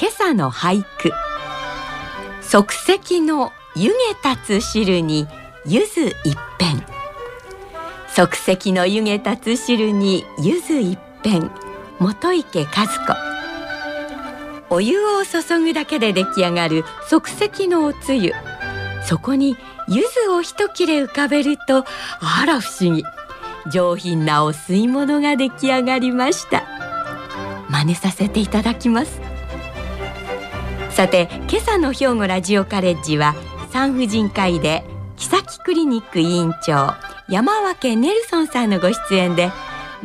[0.00, 1.12] 今朝の俳句。
[2.40, 5.28] 即席の湯気立つ汁に
[5.66, 6.86] 柚子一片。
[8.08, 11.50] 即席の湯気立つ汁に柚子一片。
[11.98, 13.14] 元池和子。
[14.70, 18.32] お湯を注ぐだけで出来上がる即席のおつゆ。
[19.06, 19.54] そこに
[19.86, 21.84] 柚子を一切れ浮かべると
[22.20, 23.04] あら不思議。
[23.70, 26.64] 上品なお吸い物が出来上がりました。
[27.68, 29.29] 真似させていただきます。
[31.00, 33.34] さて今朝の兵庫ラジオカレッジは
[33.72, 34.84] 産婦人科医で
[35.16, 36.94] 木崎クリニック委員長
[37.26, 39.50] 山分ネルソンさんのご出演で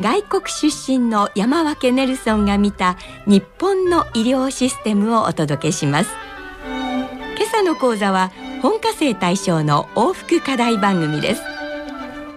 [0.00, 6.10] 外国出身の山分ネルソンが見た日本の医療システムをお届けします。
[6.64, 8.32] 今朝の講座は
[8.62, 11.42] 本科生対象の往復課題番組です。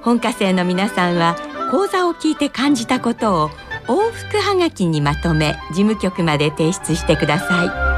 [0.01, 1.37] 本科生の皆さんは
[1.71, 3.49] 講座を聞いて感じたことを
[3.87, 7.88] 往復はがきにまとめ事務局まで提出してください。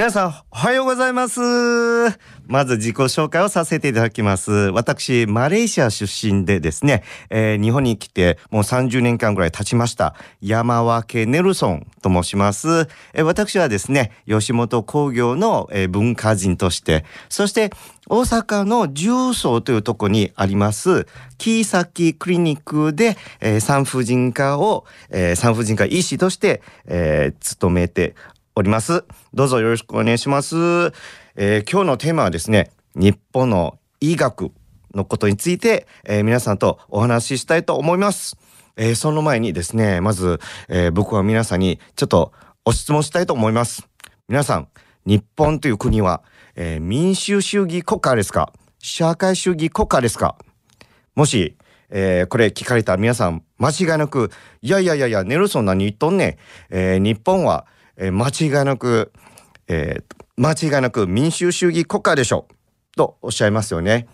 [0.00, 1.42] 皆さん、おはようございます。
[2.46, 4.50] まず自己紹介をさせていただきます。
[4.50, 10.14] 私、マレーシア出身でですね、えー、日本に来てもう30年間ぐらい経ちました。
[10.40, 12.88] 山分ネルソンと申します。
[13.12, 17.68] えー、私はですね、吉本工業の、えー、文化人として、そして
[18.08, 21.06] 大阪の重曹というとこにあります、
[21.36, 28.14] キーサキクリニックで、え、産婦人科を、え、産婦人科医師として、え、勤めて
[28.56, 29.04] おります。
[29.32, 30.56] どうぞよろしくお願いします。
[31.36, 34.50] えー、今日のテーマはですね、日本の医学
[34.94, 38.36] のことについて、えー、皆さんとお話ししたいと思います。
[38.76, 42.32] えー、その前にですね、まず、えー、僕は皆さんにちょっと
[42.64, 43.88] お質問したいと思います。
[44.28, 44.68] 皆さん、
[45.06, 46.22] 日本という国は、
[46.56, 48.52] えー、民主主義国家ですか？
[48.78, 50.36] 社会主義国家ですか？
[51.14, 51.56] もし、
[51.90, 54.30] えー、これ聞かれた皆さん、間違いなく、
[54.62, 56.36] いやいやいやいや、ネルソン何言っとんねん。
[56.70, 57.66] えー、日本は、
[57.96, 59.12] えー、間違いなく、
[59.68, 62.54] えー、間違いなく民主主義国家でしょう。
[62.96, 64.08] とおっしゃいますよね。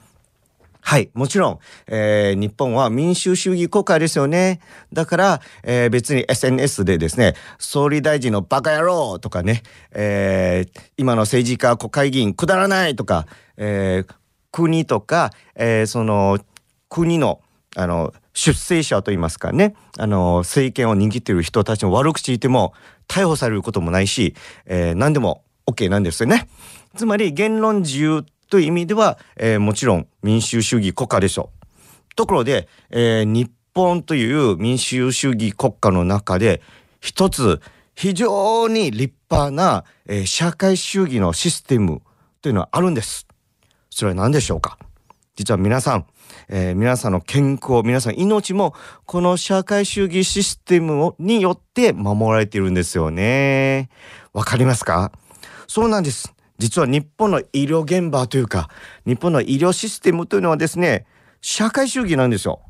[0.81, 1.11] はい。
[1.15, 4.61] もちろん、えー、日本は民主主義国家ですよね。
[4.93, 13.27] だから、えー、別に SNS でですね、総理大臣のバカ野郎とかね、えー、今の政治家、国会議員くだらないとか、
[13.57, 14.15] えー、
[14.53, 16.39] 国とか、えー、その、
[16.89, 17.41] 国の、
[17.75, 22.75] あの、出世者といいますかね、あの、政権を握っている人たちの悪口言っても、
[23.09, 24.35] 逮捕されることもないし、
[24.65, 26.49] えー、何でも OK なんですよね。
[26.97, 32.15] つまり言論自由という意味では、えー、もちろん民主主義国家でしょう。
[32.15, 36.63] ところで、えー、日本という民主主義国家の中で
[37.01, 37.61] 一つ
[37.95, 42.03] 非常に立派な、えー、社会主義のシステム
[42.41, 43.27] というのはあるんです。
[43.91, 44.79] それは何でしょうか？
[45.37, 46.07] 実は皆さん、
[46.49, 53.89] えー、皆さんの健康、皆さん命もこの社会主義システムによって守られているんですよね。
[54.33, 55.13] わかりますか？
[55.67, 56.33] そうなんです。
[56.59, 58.71] 実は日本の医療現場というか、
[59.05, 61.05] 日本の医療システムというのはですね、
[61.41, 62.61] 社会主義なんですよ。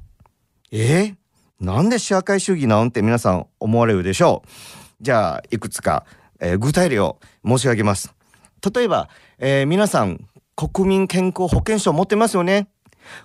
[0.72, 1.14] えー、
[1.60, 4.48] なんで社会主義なんて皆さん思われるでしょう？
[5.00, 6.04] じゃあ、いくつか、
[6.40, 8.12] えー、具体例を申し上げます。
[8.74, 12.68] 例えば、えー、皆さん、国民健康保険証持ってますよね？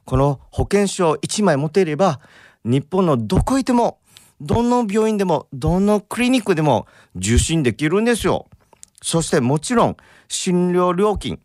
[0.05, 2.19] この保険証1枚持てれば、
[2.63, 3.99] 日本のどこ行っても、
[4.39, 8.47] どの病院でも、どのクリニックでも受診できるんですよ。
[9.01, 9.97] そしてもちろん、
[10.27, 11.39] 診療料金、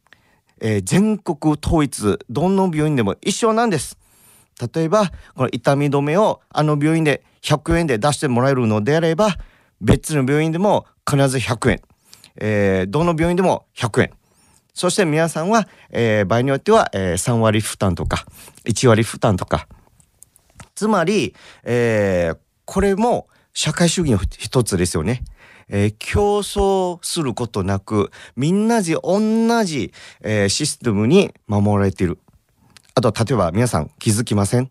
[0.61, 3.99] えー、全国統一、どの病院でも一緒なんです。
[4.75, 9.37] 例えば、この痛み止めをあの病院で100円で出してもらえるのであれば、
[9.81, 11.81] 別の病院でも必ず100円。
[12.39, 14.11] えー、どの病院でも100円。
[14.77, 18.27] そして皆さんは、えー、場合によっては、えー、3割負担とか、
[18.67, 19.69] 1割負担とか。
[20.75, 21.35] つまり、
[21.65, 25.25] えー、これも社会主義の一つですよね。
[25.71, 32.19] えー競争することなく、みんなで同じ、えーシステムに守られている。
[32.95, 34.71] あと、例えば皆さん気づきません？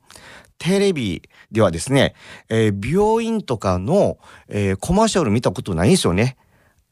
[0.60, 2.13] テレビではですね、
[2.50, 4.19] えー病院とかの、
[4.50, 6.38] えーコマーシャル見たことないですよね。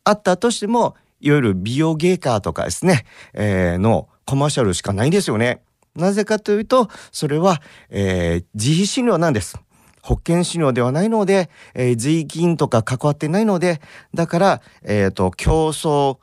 [0.04, 5.64] あったとしても、いわゆる美容外科とかですね、えーのコマーシャルしかないんですよね。
[5.96, 9.58] なぜかというと、それは、えー自費診療なんです。
[10.02, 13.80] 保険診療ではないので、えー税金とか関わってないので、
[14.14, 16.18] だから、えっ、と、競争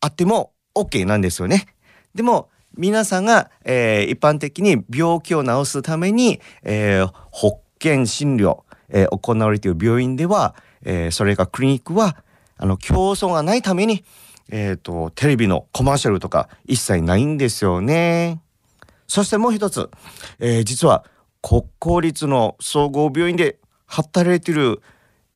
[0.00, 1.66] あっても OK なんですよね。
[2.14, 2.48] でも、
[2.78, 12.16] 皆さんが、えー一般的に病気を治すために、えー保険診療、えー行われている病院では、えーそれからクリニックは、
[12.56, 14.04] あの、競争がないために、
[14.50, 18.40] えっ、と、テレビのコマーシャルとか一切ないんですよね。
[19.06, 19.90] そしてもう一つ、
[20.38, 21.04] えー実は
[21.42, 24.80] 国公立の総合病院で働いている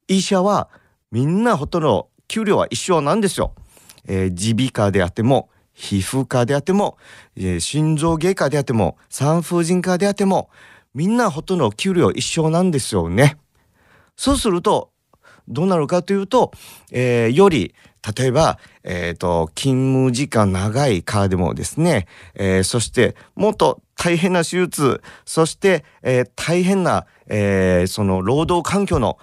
[0.09, 0.71] 医者は
[1.11, 3.55] みんなほとんど給料は一緒なんですよ。
[4.07, 6.97] えー耳鼻科であっても皮膚科であっても、
[7.37, 10.49] えー心臓外科であっても産婦人科であっても
[10.95, 13.37] みんなほとんど給料一緒なんですよね。
[14.17, 14.91] そうすると
[15.49, 16.53] どうなるかというと、
[16.93, 17.75] えーより
[18.17, 29.19] 例えば、えーと勤務時間長い科でもですね、えーそしてもっと大変な手術そして、えー大変な、えーその労働環境の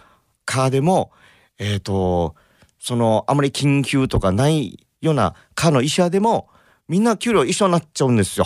[0.46, 1.12] 科でも、
[1.58, 2.36] えーと
[2.80, 6.50] そのあまり緊急とかないような科の医者でも
[6.88, 8.46] みんな給料一緒になっちゃうんですよ。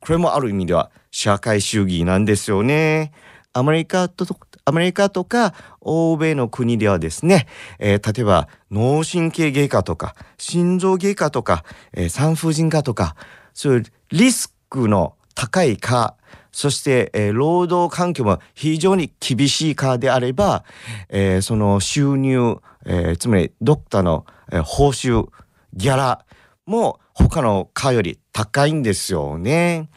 [0.00, 3.12] これもある意味では社会主義なんですよね。
[3.54, 4.26] アメリカと
[4.66, 5.52] アメリカとか
[5.82, 7.46] 欧米の国ではですね、
[7.78, 13.14] えー例えば脳神経外科とか心臓外科とか、えー産婦人科とか
[13.52, 16.16] そういうリスクの高い科
[16.50, 20.64] そして、えー労働環境も非常に厳しい科であれば、
[21.10, 22.56] えーその収入、
[22.86, 25.28] えーつまりドクターの、えー報酬
[25.74, 26.24] ギャラ
[26.64, 29.90] も他の科より高いんですよね。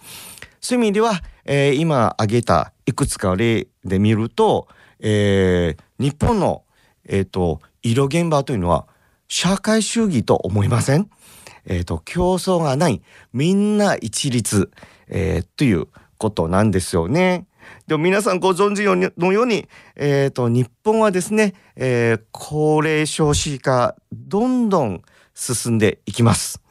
[0.60, 4.68] そういう意味では、えー今挙げたいくつか例で見ると、
[5.00, 6.64] えー日本の、
[7.06, 8.86] えー、と医療現場というのは
[9.28, 11.10] 社会主義と思いません？
[11.66, 13.02] えー、と競争がない
[13.34, 14.70] みんな一律、
[15.08, 15.88] えーという
[16.18, 17.48] ことなんですよね。
[17.88, 18.84] でも皆さんご存知
[19.18, 25.02] のように、えー、と日本はですね、えー高齢少子化どんどん
[25.34, 26.62] 進んでいきます。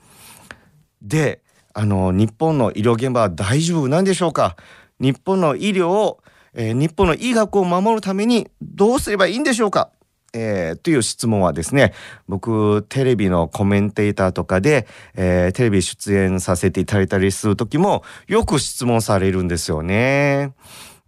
[1.03, 1.43] で
[1.75, 4.57] あの日本の医療現場は大丈夫なんでしょうか？
[4.99, 6.21] 日本の医療を、
[6.57, 9.91] えー日本の医学を守るためにどうすればいいんでしょうか？
[10.33, 11.93] えーという質問はですね
[12.27, 20.53] 僕テレビのコメンテーターとかで、えーテレビ出演させていただいたりする時もよく質問されるんですよね。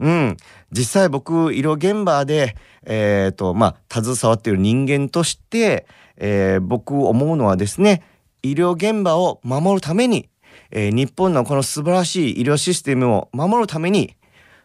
[0.00, 0.36] うん、
[0.70, 2.54] 実際僕医療現場で、
[2.84, 8.04] えーとまあ、携わっている人間として、え僕思うのはですね
[8.44, 10.28] 医療現場を守るために、
[10.70, 14.14] え日本のこの素晴らしい医療システムを守るために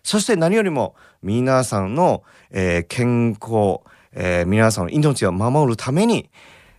[0.04, 3.80] そして何よりも皆さんの、えー健康、
[4.12, 6.30] えー皆さんの命を守るために、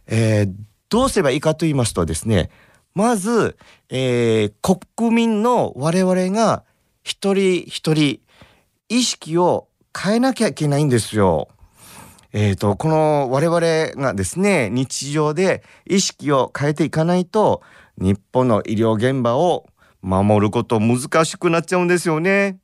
[0.06, 0.52] えー
[0.90, 2.50] どうすればいいかと言いますとですね
[2.94, 3.56] まず、
[3.88, 6.64] えー国民の我々が
[7.02, 8.20] 一人一人
[8.88, 9.68] 意識を
[9.98, 11.48] 変えなきゃいけないんですよ。
[12.32, 13.60] えー、とこの我々
[14.02, 17.62] がですね日常で意識を変えていかないと
[17.96, 19.66] 日本の医療現場を
[20.02, 22.58] 守ること難しくなっちゃうんですよね。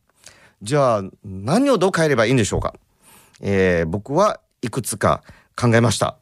[0.62, 2.74] じゃあ何をどう変えればいいんでしょうか、
[3.40, 5.22] えー僕はいくつか
[5.56, 6.16] 考えました。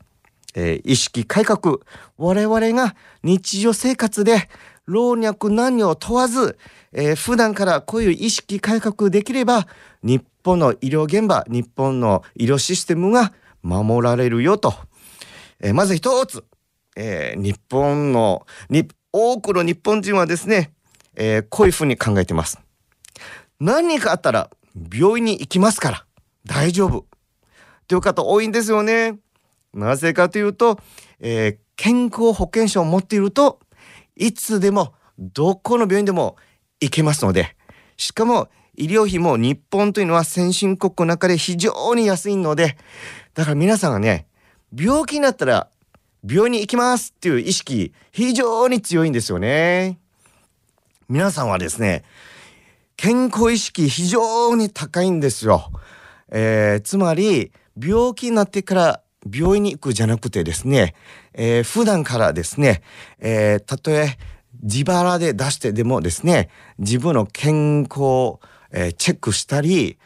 [0.55, 1.79] えー意識改革
[2.17, 4.49] 我々が日常生活で
[4.87, 6.57] 老若男女を問わず、
[6.93, 9.67] えー普段からこういう意識改革できれば
[10.05, 14.73] 日本の医療現場日本の医療システムが守られるよと、
[15.59, 16.45] えーまず一つ、
[16.97, 18.47] えー日本の
[19.13, 20.71] 多くの日本人はですね、
[21.17, 22.61] えーこういうふうに考えています。
[23.61, 24.51] 何かあったら
[24.93, 26.05] 病院に行きますから。
[26.47, 27.07] 大丈夫。
[27.87, 29.19] という方多いんですよね。
[29.75, 30.79] なぜかというと、
[31.21, 33.61] えー健康保険証を持っていると
[34.17, 36.37] いつでもどこの病院でも
[36.81, 37.57] 行けますので。
[37.97, 42.77] しかも医療費も日本というのは先進国の中で非常に安いので。
[43.35, 44.27] だから皆さんがね
[44.77, 45.69] 病気になったら
[46.29, 47.15] 病院に行きます。
[47.17, 50.01] っていう意識非常に強いんですよね。
[51.09, 52.03] 皆さんはですね
[52.99, 55.71] 健康意識非常に高いんですよ。
[56.31, 59.01] えーつまり病気になってから
[59.33, 60.97] 病院に行くじゃなくてですね、
[61.33, 62.83] えー普段からですね、
[63.21, 64.19] えーたとえ
[64.61, 68.41] 自腹で出してでもですね自分の健康を、
[68.73, 69.97] えチェックしたり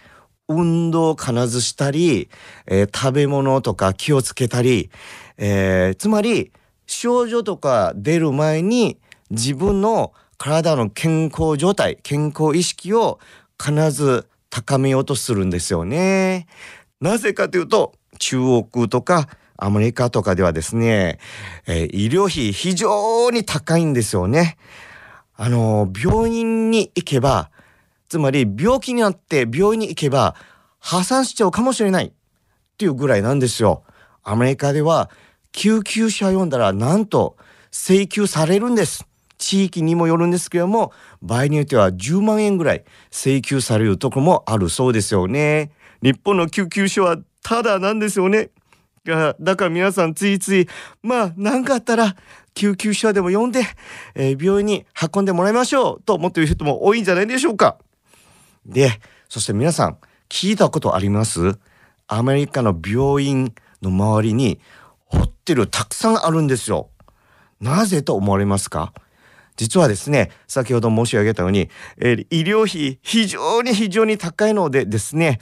[0.47, 2.29] 運動を必ずしたり、
[2.67, 4.91] えー、食べ物とか気をつけたり、
[5.39, 6.53] えー、つまり
[6.87, 8.99] 症状とか出る前に
[9.31, 13.21] 自分の体の健康状態健康意識を
[13.65, 16.49] 必ず高めようとするんですよね。
[17.01, 18.39] なぜかというと中
[18.73, 21.21] 国とかアメリカとかではですね、
[21.69, 24.57] えー、医療費非常に高いんですよね。
[25.37, 27.53] あの病院に行けば
[28.09, 30.35] つまり病気になって病院に行けば
[30.81, 32.13] 破産しちゃうかもしれないっ
[32.79, 33.85] ていうぐらいなんですよ。
[34.25, 35.09] アメリカでは
[35.53, 37.37] 救急車呼んだらなんと
[37.71, 39.07] 請求されるんです。
[39.43, 45.73] 地域にもよるんですけども場合によっては10万円ぐらい請求されるところもあるそうですよね。
[46.01, 48.51] 日本の救急車はただなんですよね。
[49.05, 50.69] だから皆さんついつい
[51.03, 52.15] まあ何かあったら
[52.55, 53.65] 救急車でも呼んで、
[54.15, 57.79] えー、病院に運んでもらいましょうと思っている人も多いんじゃないでしょうか。
[58.65, 61.59] で、そして皆さん聞いたことあります？
[62.07, 64.61] アメリカの病院の周りに
[65.07, 66.89] ホテルたくさんあるんですよ。
[67.61, 68.93] なぜと思われますか？
[69.57, 71.69] 実はですね、先ほど申し上げたように、
[71.99, 75.41] えー、医療費非常に非常に高いのでですね、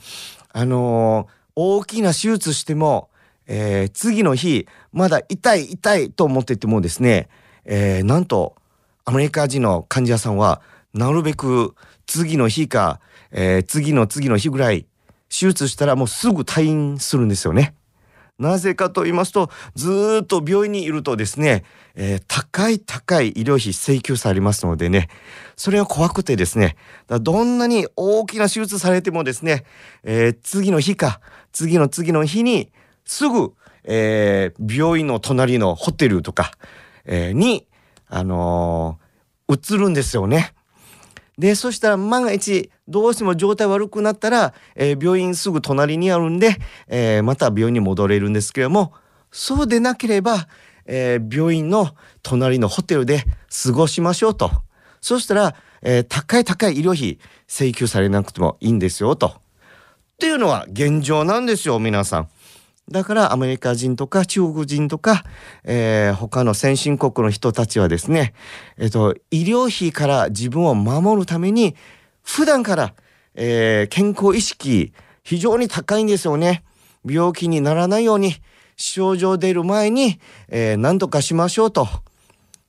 [0.53, 3.11] あのー、大きな手術しても、
[3.47, 7.29] えー、次の日、まだ痛い痛いと思っててもですね、
[7.65, 8.57] え、なんと
[9.05, 10.61] アメリカ人の患者さんは
[10.95, 11.75] なるべく
[12.07, 13.01] 次の日か、
[13.33, 14.87] え、次の次の日ぐらい
[15.29, 17.75] 手術したらもうすぐ退院するんですよね。
[18.41, 25.09] なぜかと言いますとずっと病院にいるとですね、えー、高い高い医療費請求されますのでね
[25.57, 29.65] それは怖くてですねどんなに大きな手術されてもですね、
[30.03, 31.21] えー、次の日か
[31.53, 32.73] 次の次の日に
[33.05, 33.53] すぐ、
[33.85, 36.53] えー、病院の隣のホテルとか、
[37.05, 37.67] えに、
[38.07, 38.99] あの
[39.49, 40.55] 移るんですよね。
[41.41, 48.93] でそしたら万が一どうしても状態悪くなったら、えー、病院すぐ隣にあるんで、えー、また病院に戻れるんですけども
[49.33, 50.49] そうでなければ、
[50.85, 53.25] えー、病院の隣のホテルで
[53.65, 54.51] 過ごしましょうと
[55.01, 57.19] そしたら、え高い高い医療費
[57.49, 59.29] 請求されなくてもいいんですよと。
[59.29, 59.33] っ
[60.21, 62.29] ていうのは現状なんですよ皆さん。
[62.91, 65.25] だからアメリカ人とか中国人とか、
[65.63, 68.35] えー、他の先進国の人たちはですね、
[68.79, 71.77] えっと、医療費から自分を守るために
[72.23, 72.95] 普段から、
[73.35, 74.93] えー、健康意識
[75.23, 76.65] 非常に高いんですよね。
[77.09, 78.35] 病気にならないように
[78.77, 81.87] 症状出る前に、えー、何とかしましょうと。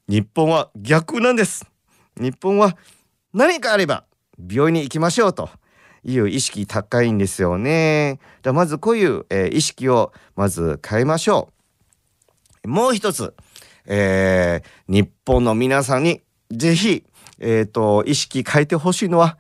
[0.08, 1.66] 日本は逆なんです。
[2.20, 2.78] 日本は
[3.34, 4.06] 何かあれば
[4.38, 5.50] 病院に行きましょうと。
[6.04, 8.20] いう意識高いんですよね。
[8.44, 11.50] じゃまずこういう、えー、意識をまず変えましょ
[12.64, 12.68] う。
[12.68, 13.34] もう一つ、
[13.86, 17.04] えー、日本の皆さんにぜひ、
[17.40, 19.38] えーと、意識変えてほしいのは、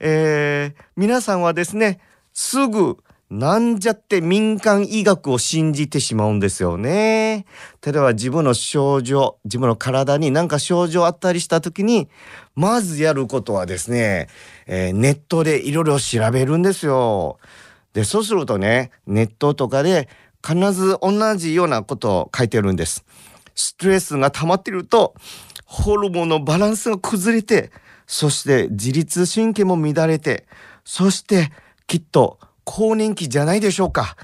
[0.00, 2.00] えー、皆さんはですね
[2.32, 2.98] すぐ
[3.30, 7.44] なんじゃって民間医学を信じてしまうんですよね。
[7.84, 12.08] 例えば自分の症状、自分の体に何か症状あったりした時に、
[12.54, 14.28] まずやることはですね、
[14.66, 17.38] えー、ネットでいろいろ調べるんですよ。
[17.92, 20.08] で、そうするとね、ネットとかで
[20.42, 23.04] 必ず同じようなことを書いてるんです。
[23.54, 25.14] ストレスが溜まっていると、
[25.66, 27.72] ホルモンのバランスが崩れて、
[28.06, 30.46] そして自律神経も乱れて、
[30.82, 31.52] そして
[31.86, 32.38] きっと
[32.68, 34.14] 更年期じゃないでしょうか。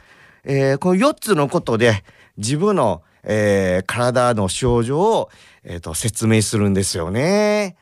[0.45, 2.05] えー、この4つのことで
[2.37, 5.31] 自分の、えー、体の症状を、
[5.63, 7.77] えーと、説明するんですよね。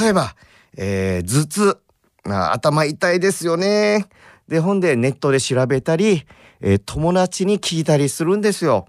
[0.00, 0.34] 例えば、
[0.78, 1.78] えー、頭痛
[2.24, 4.06] 頭痛いですよね。
[4.48, 6.24] で本でネットで調べたり、
[6.62, 8.86] えー、友達に聞いたりするんですよ。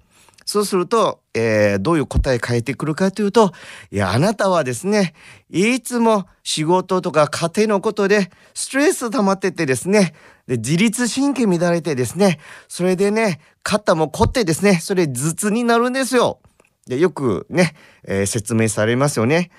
[0.51, 3.51] そうすると、えー、どういう答え変えてくるかというと、
[3.91, 5.13] いや、あなたはですね、
[5.51, 10.15] いつも仕事とか家庭のことでストレス溜まっててですね、
[10.47, 16.39] で自律神経乱れてですね、それでね、肩も凝ってですね、それ頭痛になるんですよ。
[16.87, 19.51] で、よくね、えー、説明されますよね。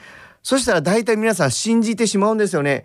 [0.43, 2.85] そしたら大体皆さん信じてしまうんですよね。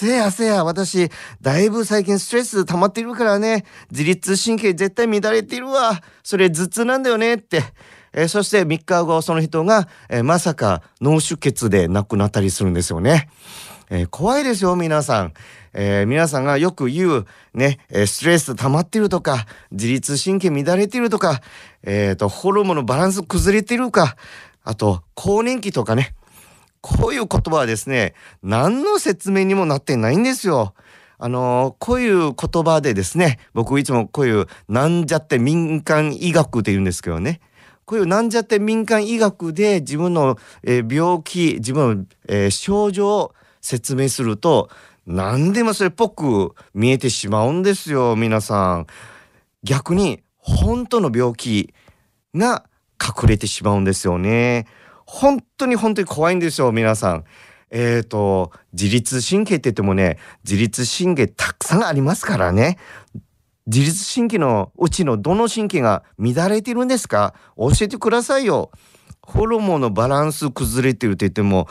[0.00, 1.10] せやせや、私、
[1.42, 6.00] だいぶ最近ストレス溜まっているからね、自律神経絶対乱れているわ。
[6.22, 7.64] それ頭痛なんだよねって。
[8.12, 13.28] えー、そして3日後、その人が、えー、まさか脳出血で亡くなったりするんですよね。
[13.90, 15.32] えー、怖いですよ、皆さん。
[15.72, 21.40] えー、皆さんがよく言う、ね、ストレス溜まってるとか、自律神経乱れてるとか、
[21.82, 24.14] えっ、ー、と、ホルモンのバランス崩れてるか、
[24.62, 26.14] あと、更年期とかね、
[26.80, 30.74] こういう言葉はですね、何の説明にもなってないんですよ。
[31.20, 37.40] あのこういう言葉でですね、僕いつもこういうなんじゃって民間医学って言うんですけどね、
[37.84, 44.70] こういうなんじゃって民間医学で自分の、えー、病気、自分の、えー、症状を説明すると、
[45.06, 48.86] 何でもそれっぽく見えてしまうんですよ皆さん。
[49.64, 51.72] 逆に本当の病気
[52.34, 52.64] が
[53.02, 54.66] 隠れてしまうんですよね。
[55.10, 57.24] 本当に本当に怖いんですよ皆さん。
[57.70, 62.76] えっ、ー、と自律神経って言ってもね自律神経たくさんありますからね。
[63.66, 67.32] 自律神経のうちのどの神経が乱れてるんですか？
[67.56, 68.70] 教えてくださいよ。
[69.22, 71.68] ホルモンのバランス崩れてるって言っても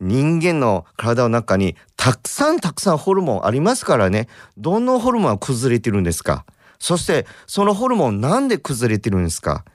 [0.00, 4.26] 人間の体の中にたくさんたくさんホルモンありますからね。
[4.56, 6.46] どのホルモンが崩れてるんですか？
[6.78, 9.66] そしてそのホルモンなんで崩れてるんですか？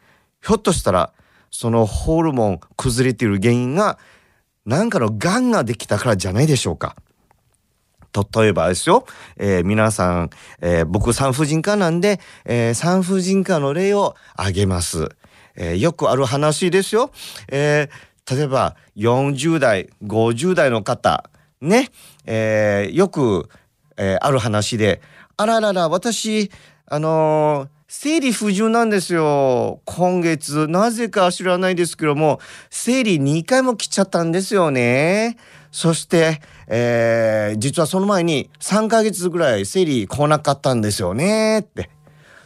[0.44, 1.14] ひょっとしたら
[1.52, 3.98] そのホルモン崩れている原因が
[4.66, 6.96] 何かのがんができたからじゃないでしょうか
[8.34, 9.06] 例えばですよ、
[9.38, 10.30] えー、皆さん、
[10.62, 15.10] えー、僕産婦人科なんで、えー、産婦人科の例を挙げます。
[15.58, 17.12] えー、よくある話ですよ。
[17.50, 21.30] えー、例えば40代50代の方
[21.62, 21.90] ね、
[22.26, 23.50] えー、よく、
[23.98, 25.02] えー、ある話で
[25.38, 26.52] 「あららら私
[26.88, 32.40] あのー、生理不順なんですよ今月なぜか知らないですけども
[32.72, 35.38] 生理2回も来ちゃったんですよね。
[35.72, 41.90] そして、えー、実はその前に3ヶ月ぐらい生理来なかったんですよねって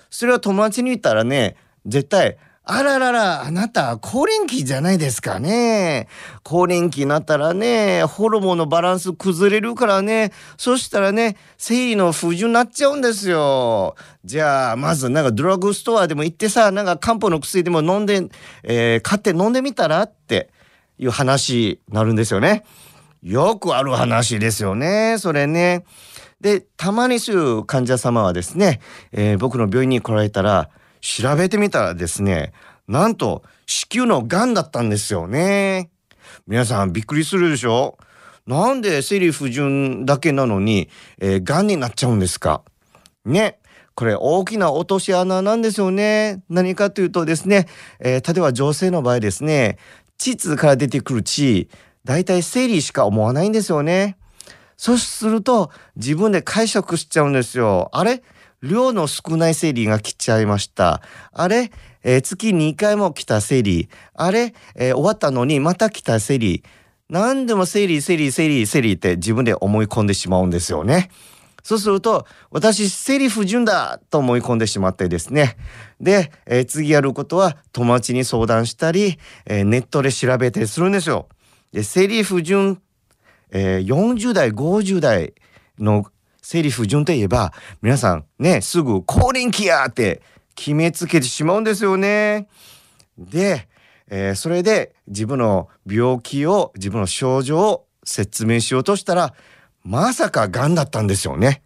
[0.10, 1.56] それは友達に言ったらね
[1.86, 2.38] 絶対
[2.72, 6.08] あららら、あなた、更年期じゃないですかね。
[6.44, 13.96] 更年期になったらね、ホルモンのバランス崩れるからね、そしたらね、生理の不順になっちゃうんですよ。
[14.24, 18.30] じゃあ、まずなんかドラッグストアでも行ってさ、なんか漢方の薬でも飲んで、
[18.62, 20.52] えー、買って飲んでみたらって
[21.00, 22.66] いう話になるんですよね。
[23.24, 25.86] よくある話ですよね、それね。
[26.40, 28.80] で、たまにそういう患者様はですね、
[29.12, 30.70] えー、僕の病院に来られたら、
[31.02, 32.54] 調べてみたらですね、
[32.88, 35.90] なんと子宮の癌だったんですよね。
[36.48, 37.98] 皆さんびっくりするでしょ？
[38.48, 40.90] なんで生理不順だけなのに、
[41.20, 42.64] えー、癌になっちゃうんですか？
[43.26, 43.60] ね。
[43.94, 46.42] これ大きな落とし穴なんですよね。
[46.50, 47.68] 何かというとですね、
[48.00, 49.78] えー、例えば女性の場合ですね、
[50.18, 51.70] 膣から出てくる血、
[52.06, 54.18] 大体生理しか思わないんですよね。
[54.78, 57.90] そうすると自分で解釈しちゃうんですよ。
[57.92, 58.24] あれ？
[58.62, 61.02] 量の少ない生理が来ちゃいました。
[61.32, 61.72] あれ、
[62.04, 63.90] えー、月2回も来た生理。
[64.14, 66.64] あれ、えー、終わったのにまた来た生理。
[67.10, 71.10] 何でも生理、生理、生理、生理って自分で思い込んでしまうんですよね。
[71.64, 75.58] そうすると、私、生理不順だと思い込んでしまってですね。
[76.00, 81.28] で、えー、次やることは友達に相談したり、えー、ネットで調べたりするんですよ。
[81.72, 82.82] で、生理不順、
[83.52, 85.34] えー、40代、50代
[85.80, 86.06] の
[86.52, 90.24] 生理不順といえば皆さんねすぐ更年期やって
[90.56, 92.48] 決めつけてしまうんですよね。
[93.20, 93.68] で、
[94.08, 99.36] えー、それで自分の病気を自分の症状を説明しようとしたら
[99.84, 101.62] まさかがんだったんですよね。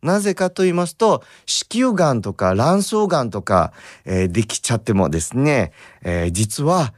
[0.00, 3.74] なぜかと言いますと子宮がんとか卵巣がんとか、
[4.06, 5.72] えー、できちゃってもですね、
[6.04, 6.94] えー、実は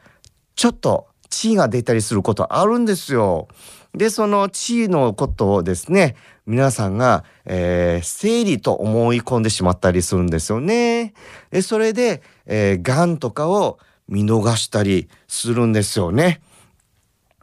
[0.54, 3.48] ちょっと血が出たりすることあるんですよ。
[3.92, 6.16] でその血のことをですね
[6.46, 11.14] 皆さんが、えー、生理と思い込んでしまったりするんですよね。
[11.50, 13.78] でそれで、えー、がんとかを
[14.08, 16.40] 見逃したりするんですよね。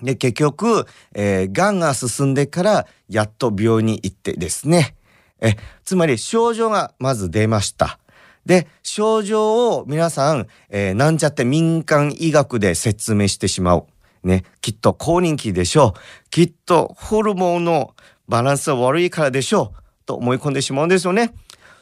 [0.01, 4.95] で結局、えー、がんが進んでからやっと病院に行ってですね
[5.41, 7.99] えつまり症状がまず出ました。
[8.45, 13.85] で症状を皆さん、えー、なんちゃって民間医学で説明してしまう。
[14.23, 16.29] ね、きっと更年期でしょう。
[16.29, 17.95] きっとホルモンの
[18.31, 19.81] バランスが悪いからでしょう。
[20.05, 21.33] と思い込んでしまうんですよね。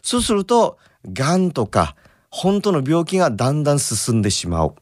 [0.02, 0.80] そうすると、
[1.14, 1.96] がんとか、
[2.32, 4.76] 本当の病気がだんだん進んでしまう。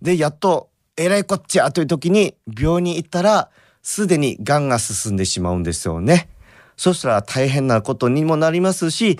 [0.00, 3.50] で、やっと、えらいこっちゃという時に病院に行ったら、
[3.82, 6.28] すでにがんが進んでしまうんですよね。
[6.76, 9.18] そしたら大変なことにもなりますし、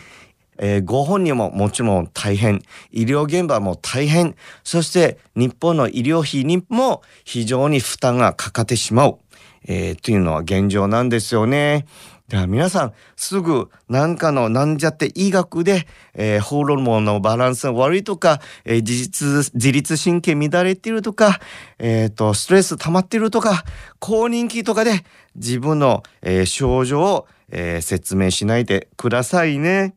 [0.58, 9.18] えー、ご本人ももちろん大変医療現場も大変そして日本の医療費にも非常に負担がかかってしまう、
[9.66, 11.86] えー、というのは現状なんですよね。
[12.28, 21.40] では皆さんすぐ何かのなんじゃって医学で、えー、ホルモンのバランスが悪いとか、えー、自律自律神経乱れているとか、
[21.78, 23.64] えーと、ストレス溜まっているとか
[23.98, 29.94] 更年期とかで自分の、えー、症状を、えー、説明しないでくださいね。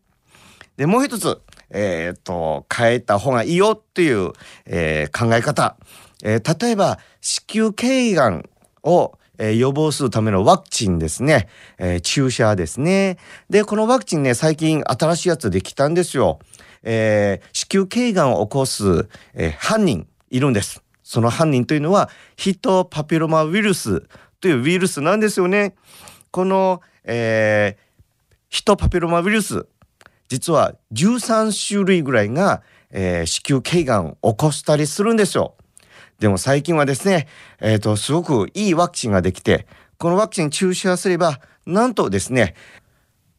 [0.77, 4.33] で、もう一つ、え、ー、と、変えた方がいいよっていう、
[4.65, 5.77] えー、考え方。
[6.23, 8.49] えー、例えば、子宮頸がん
[8.83, 13.17] を、えー、予防するためのワクチンですね、えー、注射ですね。
[13.49, 16.39] で、このワクチンね、最近新しいやつできたんですよ。
[16.83, 20.81] えー、子宮頸がんを起こす、えー、犯人いるんです。
[21.03, 24.03] その犯人というのは、ヒトパピロマウイルス
[24.41, 25.75] というウイルスなんですよね。
[26.31, 27.85] この、えー、
[28.49, 29.65] ヒトパピロマウイルス
[30.27, 35.55] 実は13種類ぐらいが、えー、子宮頸がんを起こしたりするんですよ。
[36.19, 37.27] でも最近はですね、
[37.59, 42.55] えっ、ー、と、すごくいいワクチンができて、このワクチン注射すれば、なんとですね、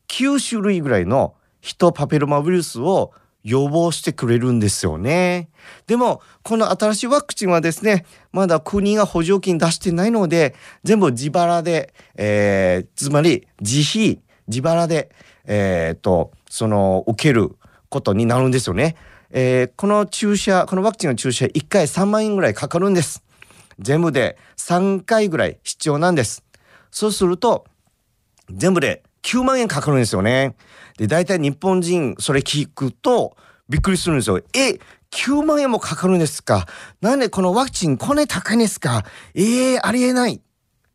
[0.09, 3.12] 9種類ぐらいのヒトパピロマウイルスを
[3.47, 5.49] 予防してくれるんですよね。
[5.87, 15.11] でも、この新しいワクチンはですね、まだ国が補助金出してないので、全部自腹で、えー、つまり自費、自腹で、
[15.45, 17.57] えっ、と、その、受ける
[17.89, 18.97] ことになるんですよね。
[19.31, 23.23] えー、この注射、このワクチンの注射1回3万円ぐらいかかるんです。
[23.79, 26.45] 全部で3回ぐらい必要なんです。
[26.91, 27.67] そうすると、
[28.51, 30.57] 全部で9万円かかるんですよね。
[30.97, 33.37] で、大体日本人、それ聞くと、
[33.69, 34.39] びっくりするんですよ。
[34.55, 34.79] え、
[35.11, 36.67] 9万円もかかるんですか？
[37.01, 39.05] なんでこのワクチンこんなに高いんですか？
[39.35, 40.41] ええー、ありえないっ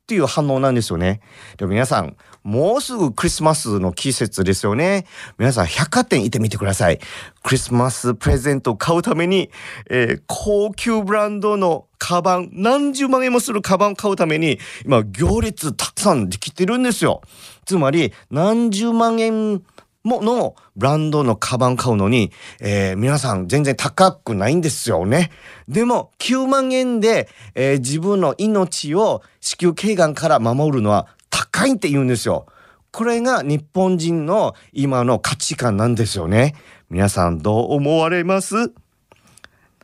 [0.07, 1.21] ていう反応なんですよね。
[1.57, 5.05] でも皆さん、もうすぐクリスマスの季節ですよね。
[5.37, 6.99] 皆さん百貨店行ってみてください。
[7.43, 9.51] クリスマスプレゼントを買うために、
[9.89, 17.21] えー、高級ブランドのカバン、何十万円もするカバンを買うために、今行列たくさんできてるんですよ。
[17.65, 19.61] つまり、何十万円
[20.03, 25.31] ものブランドのカバン買うのに、えー、皆さん全然高くないんですよね。
[25.67, 32.45] でも9万円で、えー、自分の命を子宮頸がんから守るのは高いって言うんですよ。
[32.91, 36.53] これが日本人の今の価値観なんですよね。
[36.89, 38.55] 皆さんどう思われます？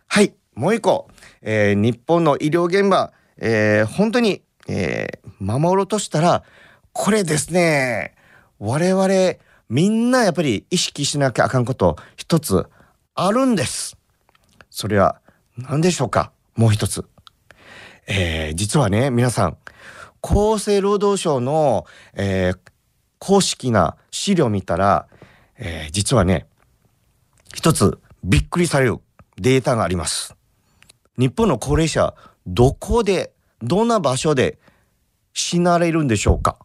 [0.07, 1.07] はい、もう一個。
[1.41, 6.43] えー、日本の医療現場、えー、本当に、えー、守ろうとしたら、
[6.91, 8.13] これですね、
[8.59, 9.07] 我々
[9.69, 12.65] みんなやっぱり意識しなきゃあかんこと一つ
[13.15, 13.97] あるんです。
[14.69, 15.21] それは
[15.57, 16.31] 何でしょうか？
[16.55, 17.05] もう一つ。
[18.07, 19.57] えー、実はね、皆さん、
[20.21, 22.59] 厚生労働省の、えー、
[23.19, 25.07] 公式な資料を見たら、
[25.57, 26.47] えー、実はね、
[27.53, 28.97] 一つびっくりされる
[29.37, 30.35] データがあります。
[31.17, 32.13] 日本の高齢者、
[32.45, 34.59] どこで、どんな場所で
[35.33, 36.57] 死なれるんでしょうか？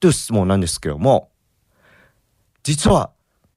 [0.00, 1.30] という質問なんですけども、
[2.62, 3.10] 実は、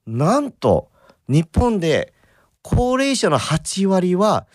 [0.06, 0.89] なんと、
[1.28, 2.13] 日本で
[2.62, 4.45] 高齢者の8割は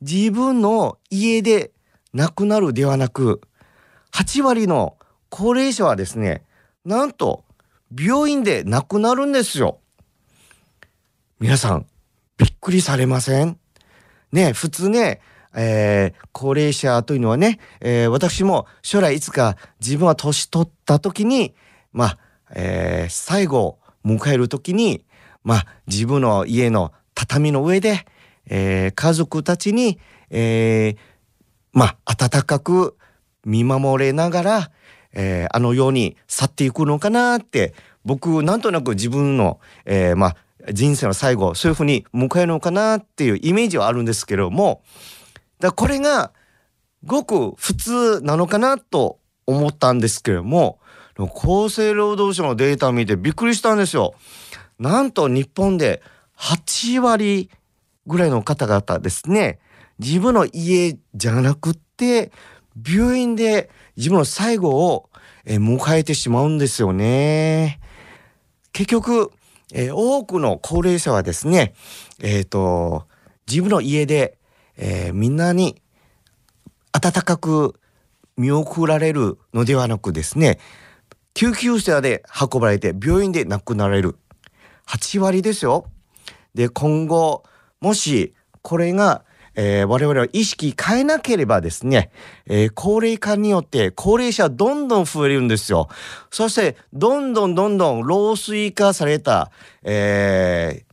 [0.00, 1.72] 自分の家で
[2.14, 3.40] 亡くなるではなく、
[4.16, 4.96] 8割の
[5.28, 6.42] 高齢者はですね、
[6.86, 7.44] なんと
[7.94, 9.78] 病院で亡くなるんですよ。
[11.38, 11.86] 皆さん、
[12.38, 13.58] びっくりされません？
[14.32, 15.20] ね、普通ね、
[15.54, 21.54] えー、高齢者というのはね、えー、私も将来いつか自分は年取った時に、
[21.92, 22.18] まあ、
[22.54, 25.04] えー、最後迎える時に、
[25.44, 28.06] まあ、自分の家の畳の上で、
[28.46, 29.98] えー、家族たちに、
[30.30, 30.96] えー、
[31.74, 32.96] まあ、温かく
[33.46, 34.70] 見守れながら、
[35.14, 37.72] えー、あのように去っていくのかなって、
[38.04, 40.36] 僕、なんとなく自分の、えー、まあ、
[40.72, 44.82] 人生の最後、そういうふうに迎えるのかなっていうイメージはあるんですけれども、
[45.60, 46.32] だこれが、
[47.04, 50.80] ごく普通なのかなと思ったんですけれども、
[51.18, 54.14] 厚生労働省のデータを見てびっくりしたんですよ。
[54.78, 56.02] なんと日本で
[56.36, 57.48] 8割
[58.06, 59.58] ぐらいの方々ですね、
[59.98, 62.30] 自分の家じゃなくって
[62.84, 65.08] 病院で自分の最後を
[65.46, 67.80] え迎えてしまうんですよね。
[68.72, 69.30] 結局、
[69.72, 71.74] え、多くの高齢者はですね、
[72.20, 73.06] えっ、ー、と、
[73.48, 74.36] 自分の家で、
[74.76, 75.80] えー、みんなに
[76.92, 77.80] 温かく
[78.36, 80.58] 見送られるのではなくですね、
[81.32, 84.16] 救急車で運ばれて病院で亡くなられる。
[84.88, 85.86] 8割ですよ。
[86.54, 87.44] で、今後、
[87.80, 89.24] もしこれが
[89.56, 92.10] えー、我々は意識変えなければですね、
[92.46, 95.88] えー、高齢化によって高齢者どんどん増えるんですよ。
[96.30, 99.50] そして、どんどんどんどん老衰化された、
[99.82, 100.84] え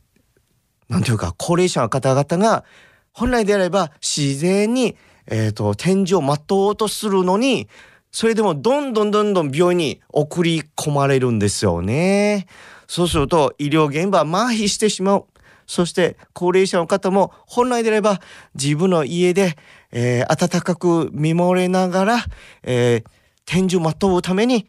[0.88, 2.64] ー、なんていうか、高齢者の方々が、
[3.12, 4.96] 本来であれば自然に、
[5.26, 7.68] えっ、ー、と、天井を待とうとするのに、
[8.10, 12.46] それでもどんどんどんどん病院に送り込まれるんですよね。
[12.86, 15.26] そうすると医療現場麻痺してしまう。
[15.66, 18.20] そして高齢者の方も本来であれば
[18.54, 19.56] 自分の家で、
[19.92, 22.24] えー、温かく見守れながら、
[22.62, 23.04] えー、
[23.46, 24.68] 天寿全うために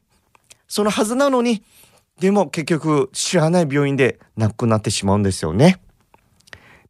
[0.67, 1.63] そのはずなのに
[2.19, 5.81] でも結局知らない病院で亡くなってしまうんですよね。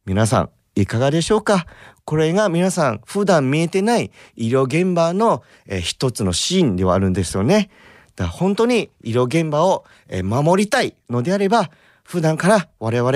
[0.04, 1.66] 皆さんいかがでしょうか？
[2.04, 7.70] これが皆さん普段見えてない医療現場の、えー、一つのシーンではあるんですよね。
[8.14, 11.70] だ本当に医療現場を、え、守りたいのであれば
[12.06, 13.12] 普段から我々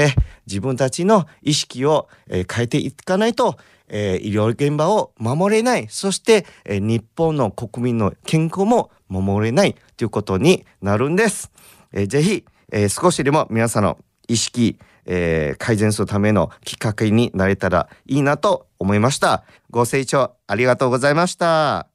[0.47, 3.57] 自分たちの意識を、え変えていかないと、
[3.89, 11.53] えー、医療現場を守れない、そして、えー、日本の国民の健康も守れないということになるんです。
[11.93, 19.45] えー、ぜひ、えー、少しでも皆さんの意識、えー、改善するためのきっかけになれたらいいなと思いました。
[19.71, 21.89] ご清聴ありがとうございました。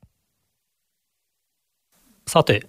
[2.28, 2.68] さて、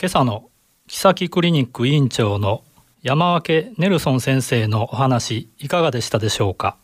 [0.00, 0.50] 今朝の
[0.86, 2.64] 木崎クリニック委員長の
[3.08, 6.76] 山分ネルソン先生のお話いかがでしたでしょうか？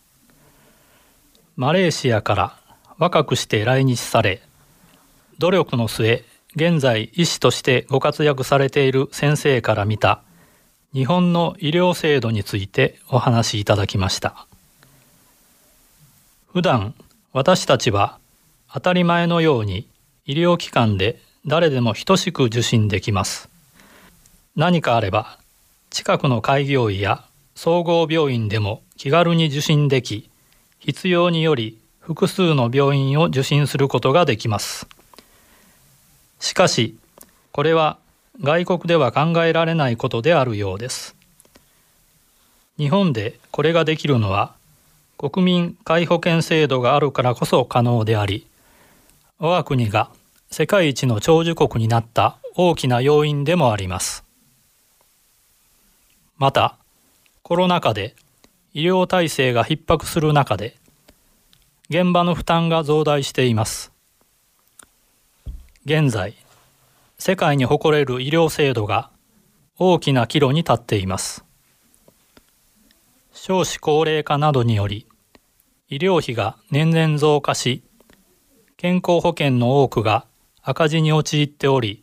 [1.54, 2.58] マレーシアから
[2.96, 4.40] 若くして来日され
[5.38, 6.24] 努力の末
[6.56, 10.22] 現在医師としてご活躍されている先生から見た
[10.94, 14.46] 日本の医療制度についてお話しいただきました。
[16.46, 16.94] 普段
[17.34, 18.18] 私たちは
[18.72, 19.90] 当たり前のように
[20.24, 23.50] 医療機関で誰でも等しく受診できます。
[24.56, 25.38] 何かあれば
[25.94, 27.22] 近くの開業医や
[27.54, 30.28] 総合病院でも気軽に受診でき
[30.80, 34.88] 必要により複数の病院を受診することができます。
[36.40, 36.98] しかし
[37.52, 37.98] これは
[38.42, 41.14] 外国では考えられないことであるようです。
[42.76, 44.52] 日本でこれができるのは
[45.16, 48.48] 国民皆保険制度があるからこそ可能であり
[49.38, 50.10] 我が国が
[50.50, 54.23] 世界一の長寿国になった大きな要因でもあります。
[56.36, 56.78] また
[57.42, 58.16] コロナ禍で
[58.72, 60.76] 医療体制が逼迫する中で
[61.88, 63.92] 現場の負担が増大しています。
[65.84, 66.34] 現在
[67.18, 69.10] 世界に誇れる医療制度が
[69.78, 71.44] 大きな岐路に立っています。
[73.32, 75.06] 少子高齢化などにより
[75.88, 77.82] 医療費が年々増加し
[78.76, 80.26] 健康保険の多くが
[80.62, 82.02] 赤字に陥っており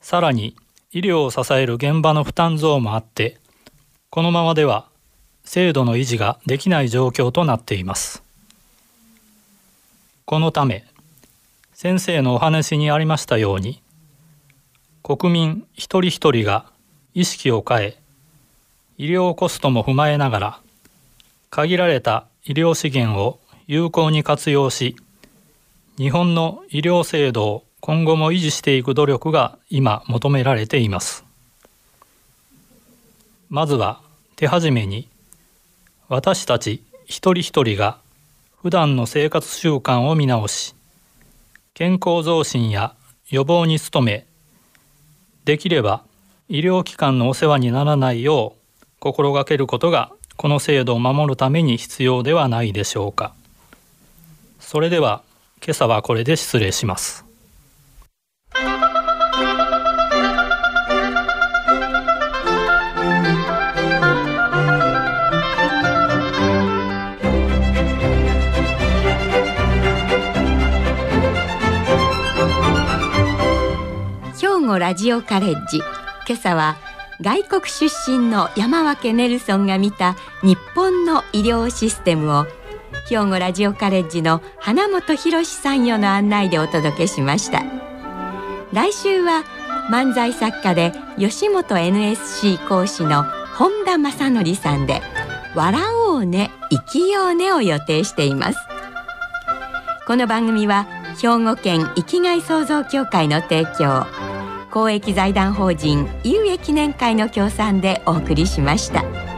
[0.00, 0.56] さらに
[0.92, 3.38] 医療を支える現場の負担増もあって
[4.10, 4.88] このままでは
[5.44, 8.24] 制度の維持ができない状況となっています。
[10.24, 10.84] このため
[11.74, 13.80] 先生のお話にありましたように
[15.04, 16.66] 国民一人一人が
[17.14, 17.96] 意識を変え
[18.98, 20.60] 医療コストも踏まえながら
[21.50, 24.96] 限られた医療資源を有効に活用し
[25.98, 31.24] 日本の医療制度を今後も維持していく努力が今求められています。
[33.48, 34.00] まずは
[34.36, 35.08] 手始めに
[36.08, 37.98] 私たち一人一人が
[38.62, 40.76] 普段の生活習慣を見直し
[41.74, 42.94] 健康増進や
[43.28, 44.26] 予防に努め
[45.44, 46.04] できれば
[46.48, 53.34] 医療機関のお世話にならないよう心がけることがこの制度を守るために必要ではないでしょうか。
[54.58, 55.22] それでは
[55.62, 57.29] 今朝はこれで失礼します。
[74.40, 75.78] 兵庫ラジオカレッジ。
[75.78, 76.76] 今朝は
[77.20, 82.46] 外国出身の山分ネルソンが見た日本の医療システムを
[83.08, 87.89] 兵庫ラジオカレッジの花本博さんよの案内でお届けしました。
[88.72, 89.44] 来週は
[89.90, 93.24] 漫才作家で吉本 NSC 講師の
[93.56, 95.02] 本田正則さんで
[95.56, 98.58] 笑おうね生きようねを予定しています
[100.06, 100.84] この番組は
[101.20, 104.06] 兵庫県生きがい創造協会の提供
[104.70, 109.29] 公益財団法人有益記念会の協賛でお送りしました。